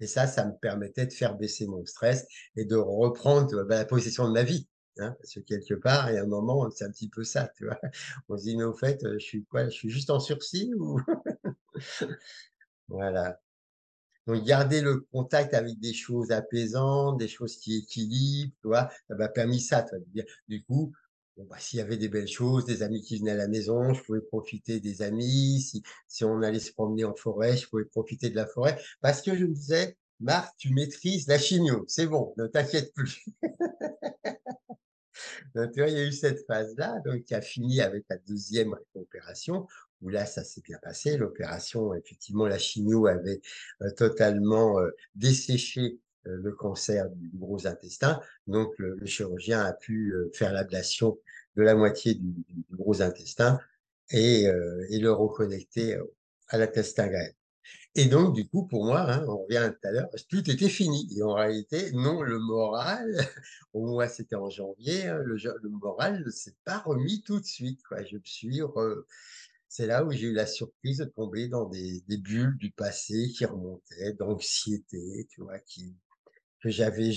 [0.00, 3.84] Et ça, ça me permettait de faire baisser mon stress et de reprendre, bah, la
[3.84, 4.66] possession de ma vie,
[4.98, 5.14] hein.
[5.20, 7.66] Parce que quelque part, il y a un moment, c'est un petit peu ça, tu
[7.66, 7.78] vois?
[8.28, 9.64] On se dit: «Mais au fait, je suis quoi?
[9.66, 11.00] Je suis juste en sursis ou?»
[12.88, 13.40] Voilà.
[14.26, 18.90] Donc garder le contact avec des choses apaisantes, des choses qui équilibrent, tu vois?
[19.08, 20.24] Ça m'a permis ça, tu vois?
[20.48, 20.92] Du coup,
[21.38, 24.02] bah, s'il y avait des belles choses, des amis qui venaient à la maison, je
[24.02, 25.60] pouvais profiter des amis.
[25.62, 28.80] Si si on allait se promener en forêt, je pouvais profiter de la forêt.
[29.00, 33.24] Parce que je me disais: «Marc, tu maîtrises la chimio, c'est bon, ne t'inquiète plus».
[35.54, 39.66] Il y a eu cette phase-là, donc qui a fini avec la deuxième opération,
[40.00, 41.16] où là, ça s'est bien passé.
[41.16, 43.40] L'opération, effectivement, la chimio avait,
[43.82, 48.20] heu, totalement, heu, desséché, heu, le cancer du gros intestin.
[48.46, 51.18] Donc le chirurgien a pu, faire l'ablation
[51.56, 53.58] de la moitié du gros intestin
[54.10, 55.96] et le reconnecter,
[56.48, 57.34] à l'intestin grêle.
[57.94, 60.68] Et donc du coup, pour moi, hein, on revient à tout à l'heure, tout était
[60.70, 63.06] fini et en réalité, non, le moral,
[63.74, 67.82] au moins c'était en janvier, hein, le moral ne s'est pas remis tout de suite,
[67.82, 68.02] quoi.
[68.04, 69.04] Je me suis re
[69.68, 73.28] c'est là où j'ai eu la surprise de tomber dans des des bulles du passé
[73.36, 75.58] qui remontaient, d'anxiété, tu vois?
[75.60, 75.96] Qui
[76.62, 77.12] que j'avais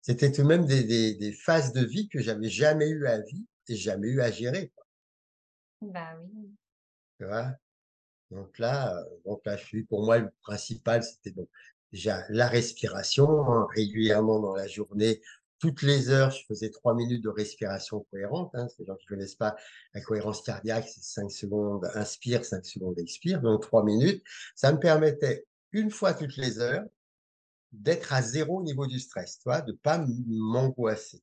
[0.00, 3.20] c'était tout de même des des des phases de vie que j'avais jamais eu à
[3.20, 4.86] vivre et jamais eu à gérer, quoi,
[5.80, 6.56] Bah oui.
[7.18, 7.56] tu vois?
[8.30, 9.56] Donc là, heu, donc là,
[9.88, 11.48] pour moi, le principal, c'était donc
[11.92, 15.22] déjà la respiration, hein, régulièrement dans la journée,
[15.58, 18.66] toutes les heures, je faisais 3 minutes de respiration cohérente, hein.
[18.78, 19.56] Les gens qui connaissent pas
[19.94, 24.22] la cohérence cardiaque, c'est 5 secondes inspire, 5 secondes expire, donc 3 minutes.
[24.54, 26.84] Ça me permettait, une fois toutes les heures,
[27.72, 29.60] d'être à zéro au niveau du stress, tu vois?
[29.62, 31.22] De pas m'angoisser.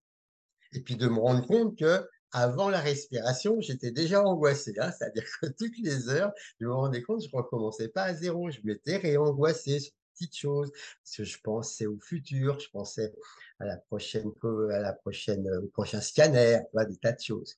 [0.73, 4.91] Et puis de me rendre compte que avant la respiration, j'étais déjà angoissé, hein.
[4.91, 8.59] C'est-à-dire que toutes les heures, je me rendais compte, je recommençais pas à zéro, je
[8.63, 9.79] m'étais réangoissé
[10.13, 10.71] petites choses,
[11.03, 13.13] parce que je pensais au futur, je pensais
[13.59, 14.31] à la prochaine
[14.71, 16.59] à la prochaine, heu, au prochain scanner?
[16.87, 17.57] Des tas de choses.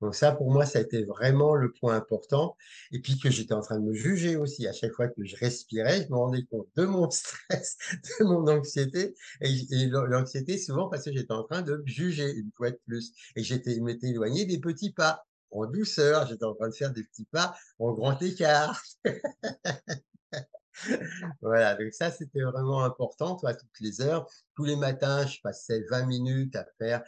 [0.00, 2.56] Donc ça, pour moi, ça a été vraiment le point important
[2.92, 4.66] et puis que j'étais en train de me juger aussi.
[4.66, 7.76] À chaque fois que je respirais, je me rendais compte de mon stress,
[8.20, 12.50] de mon anxiété et l'anxiété souvent parce que j'étais en train de me juger une
[12.56, 16.68] fois de plus et j'étais m'étais éloigné des petits pas, en douceur, j'étais en train
[16.68, 18.82] de faire des petits pas en grand écart.
[21.42, 23.36] Voilà, donc ça, c'était vraiment important?
[23.36, 27.02] Toutes les heures, tous les matins, je passais 20 minutes à faire,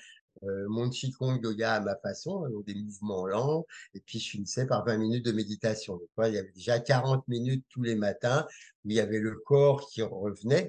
[0.44, 4.30] heu, mon qigong yoga à ma façon, hein, donc des mouvements lents et puis je
[4.30, 5.94] finissais par 20 minutes de méditation.
[5.96, 8.46] Donc, vois, il y avait déjà 40 minutes tous les matins
[8.84, 10.68] où il y avait le corps qui revenait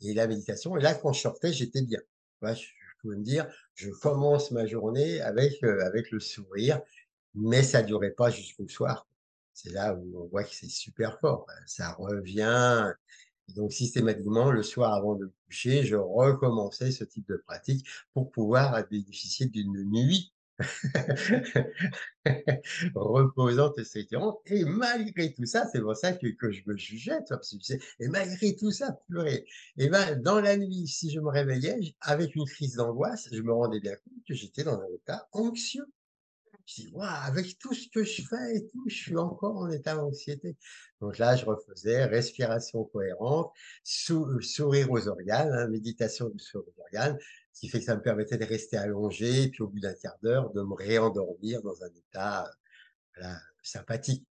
[0.00, 2.00] et la méditation et là, quand je sortais, j'étais bien.
[2.40, 2.54] Vois?
[2.54, 2.66] Je
[3.02, 6.80] pouvais me dire: «Je commence ma journée avec, avec le sourire»,
[7.34, 9.09] mais ça durait pas jusqu'au soir.
[9.62, 12.94] C'est là où on voit que c'est super fort, heu, ça revient
[13.54, 18.82] donc systématiquement, le soir avant de coucher, je recommençais ce type de pratique pour pouvoir
[18.88, 20.32] bénéficier d'une nuit
[22.94, 24.40] reposante et sécurante.
[24.46, 27.18] Et malgré tout ça, c'est pour ça que, je me jugeais,
[27.98, 29.46] et malgré tout ça, pleurer.
[29.78, 33.52] Et ben, dans la nuit, si je me réveillais avec une crise d'angoisse, je me
[33.52, 35.86] rendais bien compte que j'étais dans un état anxieux.
[36.70, 39.70] Je dis: «Waouh, avec tout ce que je fais et tout, je suis encore en
[39.70, 40.56] état d'anxiété».
[41.00, 43.52] Donc là, je refaisais respiration cohérente,
[44.10, 47.18] euh, sourire aux organes, hein, méditation du sourire aux organes,
[47.52, 49.94] ce qui fait que ça me permettait de rester allongé et puis au bout d'un
[49.94, 52.48] quart d'heure, de me réendormir dans un état,
[53.16, 54.24] voilà, sympathique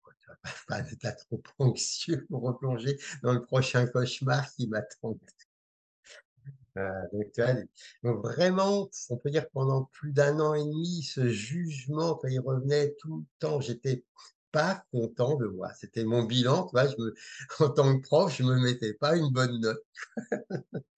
[0.68, 5.37] pas un état trop anxieux pour replonger dans le prochain cauchemar qui m'attendait.
[6.78, 6.90] Heu,
[8.04, 12.40] donc vraiment, on peut dire pendant plus d'un an et demi, ce jugement, quand il
[12.40, 14.06] revenait tout le temps, j'étais
[14.52, 15.74] pas content de moi.
[15.74, 16.76] C'était mon bilan, tu?
[16.98, 17.16] Je me
[17.68, 19.84] en tant que prof, je me mettais pas une bonne note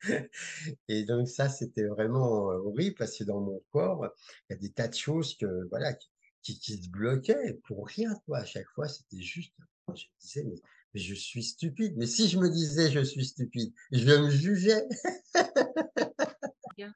[0.87, 4.07] et donc ça, c'était vraiment, heu, horrible parce que dans mon corps,
[4.49, 5.93] il y a des tas de choses que voilà,
[6.41, 8.39] qui se bloquaient pour rien, quoi.
[8.39, 9.53] À chaque fois, c'était juste
[9.95, 10.61] je me disais: «Mais mais
[10.93, 11.93] je suis stupide».
[11.97, 14.84] Mais si je me disais: «Je suis stupide», je me jugeais.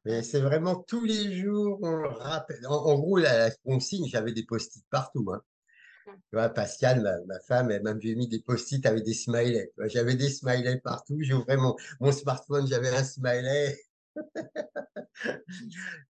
[0.06, 2.66] Mais c'est vraiment tous les jours, on le rappelle.
[2.68, 5.42] En en gros, la la consigne, j'avais des post-it partout, hein.
[6.32, 9.72] Tu vois, Pascal, ma ma femme, elle m'a mis des post-it avec des smileys?
[9.88, 13.78] J'avais des smileys partout, j'ouvrais mon mon smartphone, j'avais un smiley.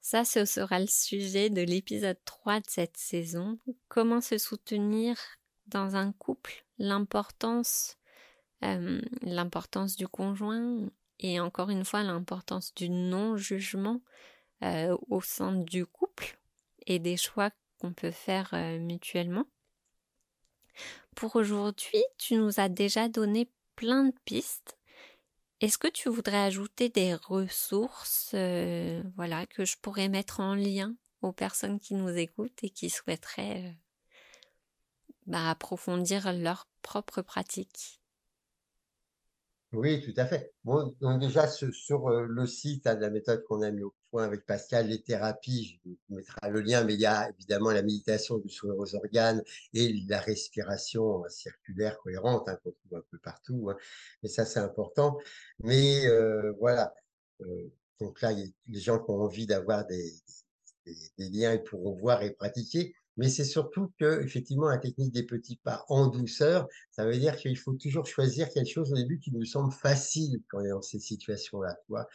[0.00, 3.58] Ça, ce sera le sujet de l'épisode 3 de cette saison.
[3.88, 5.16] Comment se soutenir
[5.72, 7.96] dans un couple, l'importance,
[8.64, 14.00] euh, l'importance du conjoint et encore une fois l'importance du non-jugement
[14.62, 16.38] euh, au sein du couple
[16.86, 19.46] et des choix qu'on peut faire euh, mutuellement.
[21.16, 24.78] Pour aujourd'hui, tu nous as déjà donné plein de pistes.
[25.60, 28.34] Est-ce que tu voudrais ajouter des ressources
[29.16, 33.76] voilà, que je pourrais mettre en lien aux personnes qui nous écoutent et qui souhaiteraient
[35.26, 38.00] bah, approfondir leur propre pratique
[39.72, 40.52] Oui, tout à fait.
[41.18, 44.44] Déjà sur, heu, le site, hein, de la méthode qu'on a mis au point avec
[44.44, 48.36] Pascal, les thérapies, je vous mettrai le lien, mais il y a évidemment la méditation
[48.36, 53.16] du sourire aux organes et la respiration, heu, circulaire cohérente, hein, qu'on trouve un peu
[53.18, 53.76] partout, hein.
[54.22, 55.16] Et ça, c'est important.
[55.60, 56.92] Mais, heu, voilà,
[57.40, 60.12] heu, donc là, les gens qui ont envie d'avoir des
[60.86, 62.94] des des liens, ils pourront voir et pratiquer.
[63.16, 67.58] Mais c'est surtout qu'effectivement, la technique des petits pas en douceur, ça veut dire qu'il
[67.58, 70.82] faut toujours choisir quelque chose au début qui nous semble facile quand on est dans
[70.82, 72.06] ces situations-là, tu vois?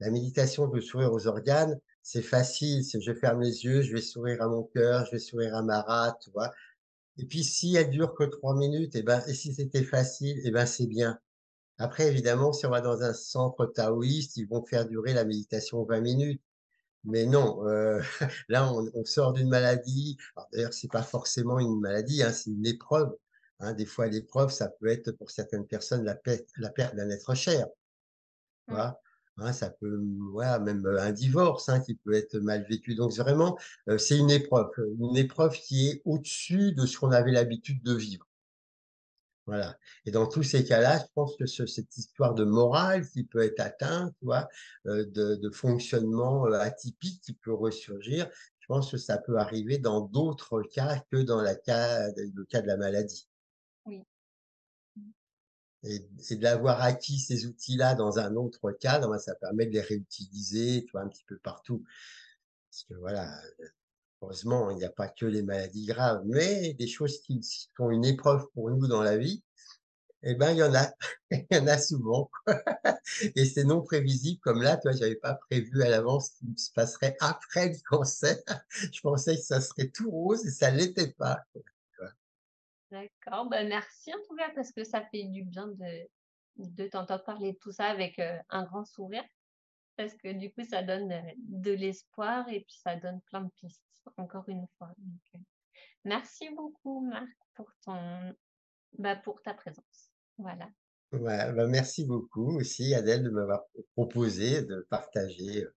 [0.00, 4.02] La méditation de sourire aux organes, c'est facile, c'est je ferme les yeux, je vais
[4.02, 6.52] sourire à mon cœur, je vais sourire à ma rate, tu vois?
[7.18, 10.50] Et puis si elle dure que 3 minutes et ben et si c'était facile et
[10.52, 11.18] ben c'est bien.
[11.78, 15.84] Après évidemment, si on va dans un centre taoïste, ils vont faire durer la méditation
[15.84, 16.42] 20 minutes.
[17.04, 18.00] Mais non, heu,
[18.48, 20.16] là, on on sort d'une maladie.
[20.52, 23.14] D'ailleurs, c'est pas forcément une maladie, hein, c'est une épreuve,
[23.60, 23.72] hein.
[23.74, 27.34] Des fois, l'épreuve, ça peut être pour certaines personnes la perte la perte d'un être
[27.34, 27.66] cher,
[28.68, 28.76] Mmh.
[28.76, 29.00] vois?
[29.38, 32.94] Hein, ça peut, mmh, voilà, même, heu, un divorce, hein, qui peut être mal vécu.
[32.94, 34.68] Donc vraiment, heu, c'est une épreuve,
[35.00, 38.26] une épreuve qui est au-dessus de ce qu'on avait l'habitude de vivre.
[39.46, 39.76] Voilà
[40.06, 43.42] et dans tous ces cas-là, je pense que ce cette histoire de morale qui peut
[43.42, 44.48] être atteinte, tu vois?
[44.86, 49.76] Heu, de de fonctionnement, heu, atypique qui peut ressurgir, je pense que ça peut arriver
[49.78, 53.28] dans d'autres cas que dans la cas le cas de la maladie
[53.86, 54.04] Oui.
[54.96, 55.12] Mmh.
[55.82, 59.80] et et d'avoir acquis ces outils-là dans un autre cadre, ben, ça permet de les
[59.82, 61.02] réutiliser, tu vois?
[61.02, 61.84] Un petit peu partout.
[62.70, 63.30] Parce que voilà,
[64.24, 68.04] heureusement, il n'y a pas que les maladies graves, mais des choses qui sont une
[68.04, 69.44] épreuve pour nous dans la vie,
[70.24, 70.88] Et ben, il y en a,
[71.32, 72.30] y en a souvent
[73.36, 76.58] et c'est non prévisible comme là, tu vois, j'avais pas prévu à l'avance ce qui
[76.62, 78.36] se passerait après le cancer.
[78.70, 81.40] Je pensais que ça serait tout rose et ça l'était pas?
[82.90, 86.08] D'accord, bah, merci en tout cas parce que ça fait du bien de
[86.56, 89.24] de t'entendre parler de tout ça avec, heu, un grand sourire.
[89.96, 93.50] Parce que du coup ça donne, heu, de l'espoir et puis ça donne plein de
[93.56, 93.82] pistes,
[94.16, 94.90] encore une fois
[95.34, 95.40] heu,
[96.04, 98.34] merci beaucoup Marc pour ton
[98.98, 100.10] bah, pour ta présence.
[100.38, 100.68] Voilà.
[101.12, 103.62] Bah, merci beaucoup aussi Adèle de m'avoir
[103.94, 105.74] proposé de partager, heu,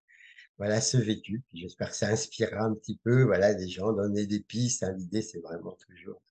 [0.58, 1.44] voilà ce vécu.
[1.54, 4.94] J'espère que ça inspirera un petit peu, voilà, des gens, donner des pistes, hein.
[4.98, 6.22] L'idée, c'est vraiment toujours,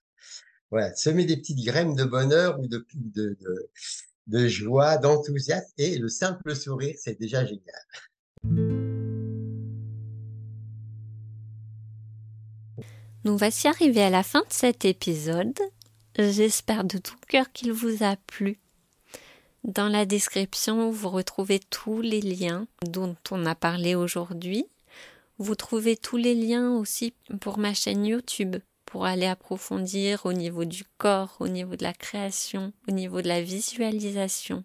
[0.71, 3.37] voilà, semer des petites graines de bonheur ou de de
[4.27, 7.63] de joie, d'enthousiasme et le simple sourire, c'est déjà génial.
[13.25, 15.59] Nous voici arrivés à la fin de cet épisode.
[16.19, 18.59] J'espère de tout cœur qu'il vous a plu.
[19.65, 24.67] Dans la description, vous retrouvez tous les liens dont on a parlé aujourd'hui.
[25.39, 28.57] Vous trouvez tous les liens aussi pour ma chaîne YouTube
[28.87, 33.29] pour aller approfondir au niveau du corps, au niveau de la création, au niveau de
[33.29, 34.65] la visualisation.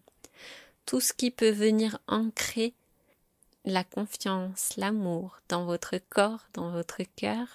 [0.85, 2.73] Tout ce qui peut venir ancrer
[3.65, 7.47] la confiance, l'amour dans votre corps, dans votre cœur.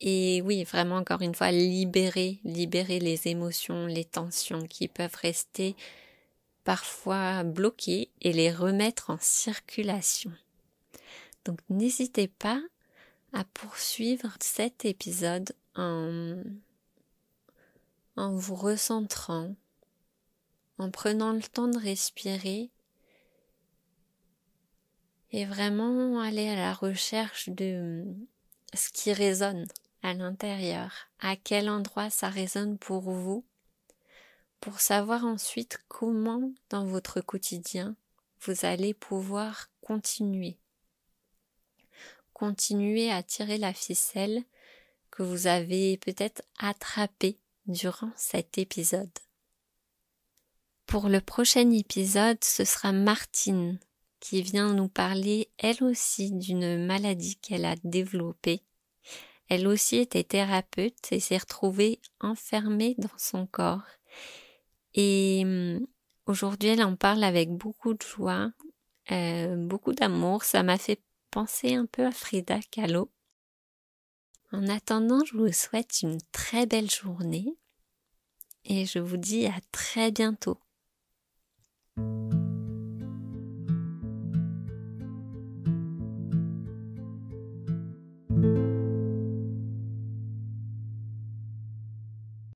[0.00, 5.76] Et oui, vraiment encore une fois, libérer, libérer les émotions, les tensions qui peuvent rester
[6.64, 10.32] parfois bloquées et les remettre en circulation.
[11.44, 12.60] Donc n'hésitez pas
[13.32, 16.42] à poursuivre cet épisode en,
[18.16, 19.54] en vous recentrant,
[20.78, 22.70] en prenant le temps de respirer
[25.30, 28.04] et vraiment aller à la recherche de
[28.74, 29.66] ce qui résonne
[30.02, 33.44] à l'intérieur, à quel endroit ça résonne pour vous,
[34.60, 37.96] pour savoir ensuite comment dans votre quotidien
[38.40, 40.58] vous allez pouvoir continuer.
[42.42, 44.42] Continuer à tirer la ficelle
[45.12, 49.16] que vous avez peut-être attrapée durant cet épisode.
[50.86, 53.78] Pour le prochain épisode, ce sera Martine
[54.18, 58.64] qui vient nous parler elle aussi d'une maladie qu'elle a développée.
[59.48, 63.86] Elle aussi était thérapeute et s'est retrouvée enfermée dans son corps.
[64.94, 65.86] Et hum,
[66.26, 68.50] aujourd'hui, elle en parle avec beaucoup de joie,
[69.12, 70.42] euh, beaucoup d'amour.
[70.42, 70.98] Ça m'a fait
[71.32, 73.10] pensez un peu à Frida Kahlo.
[74.52, 77.56] En attendant, je vous souhaite une très belle journée
[78.64, 80.60] et je vous dis à très bientôt.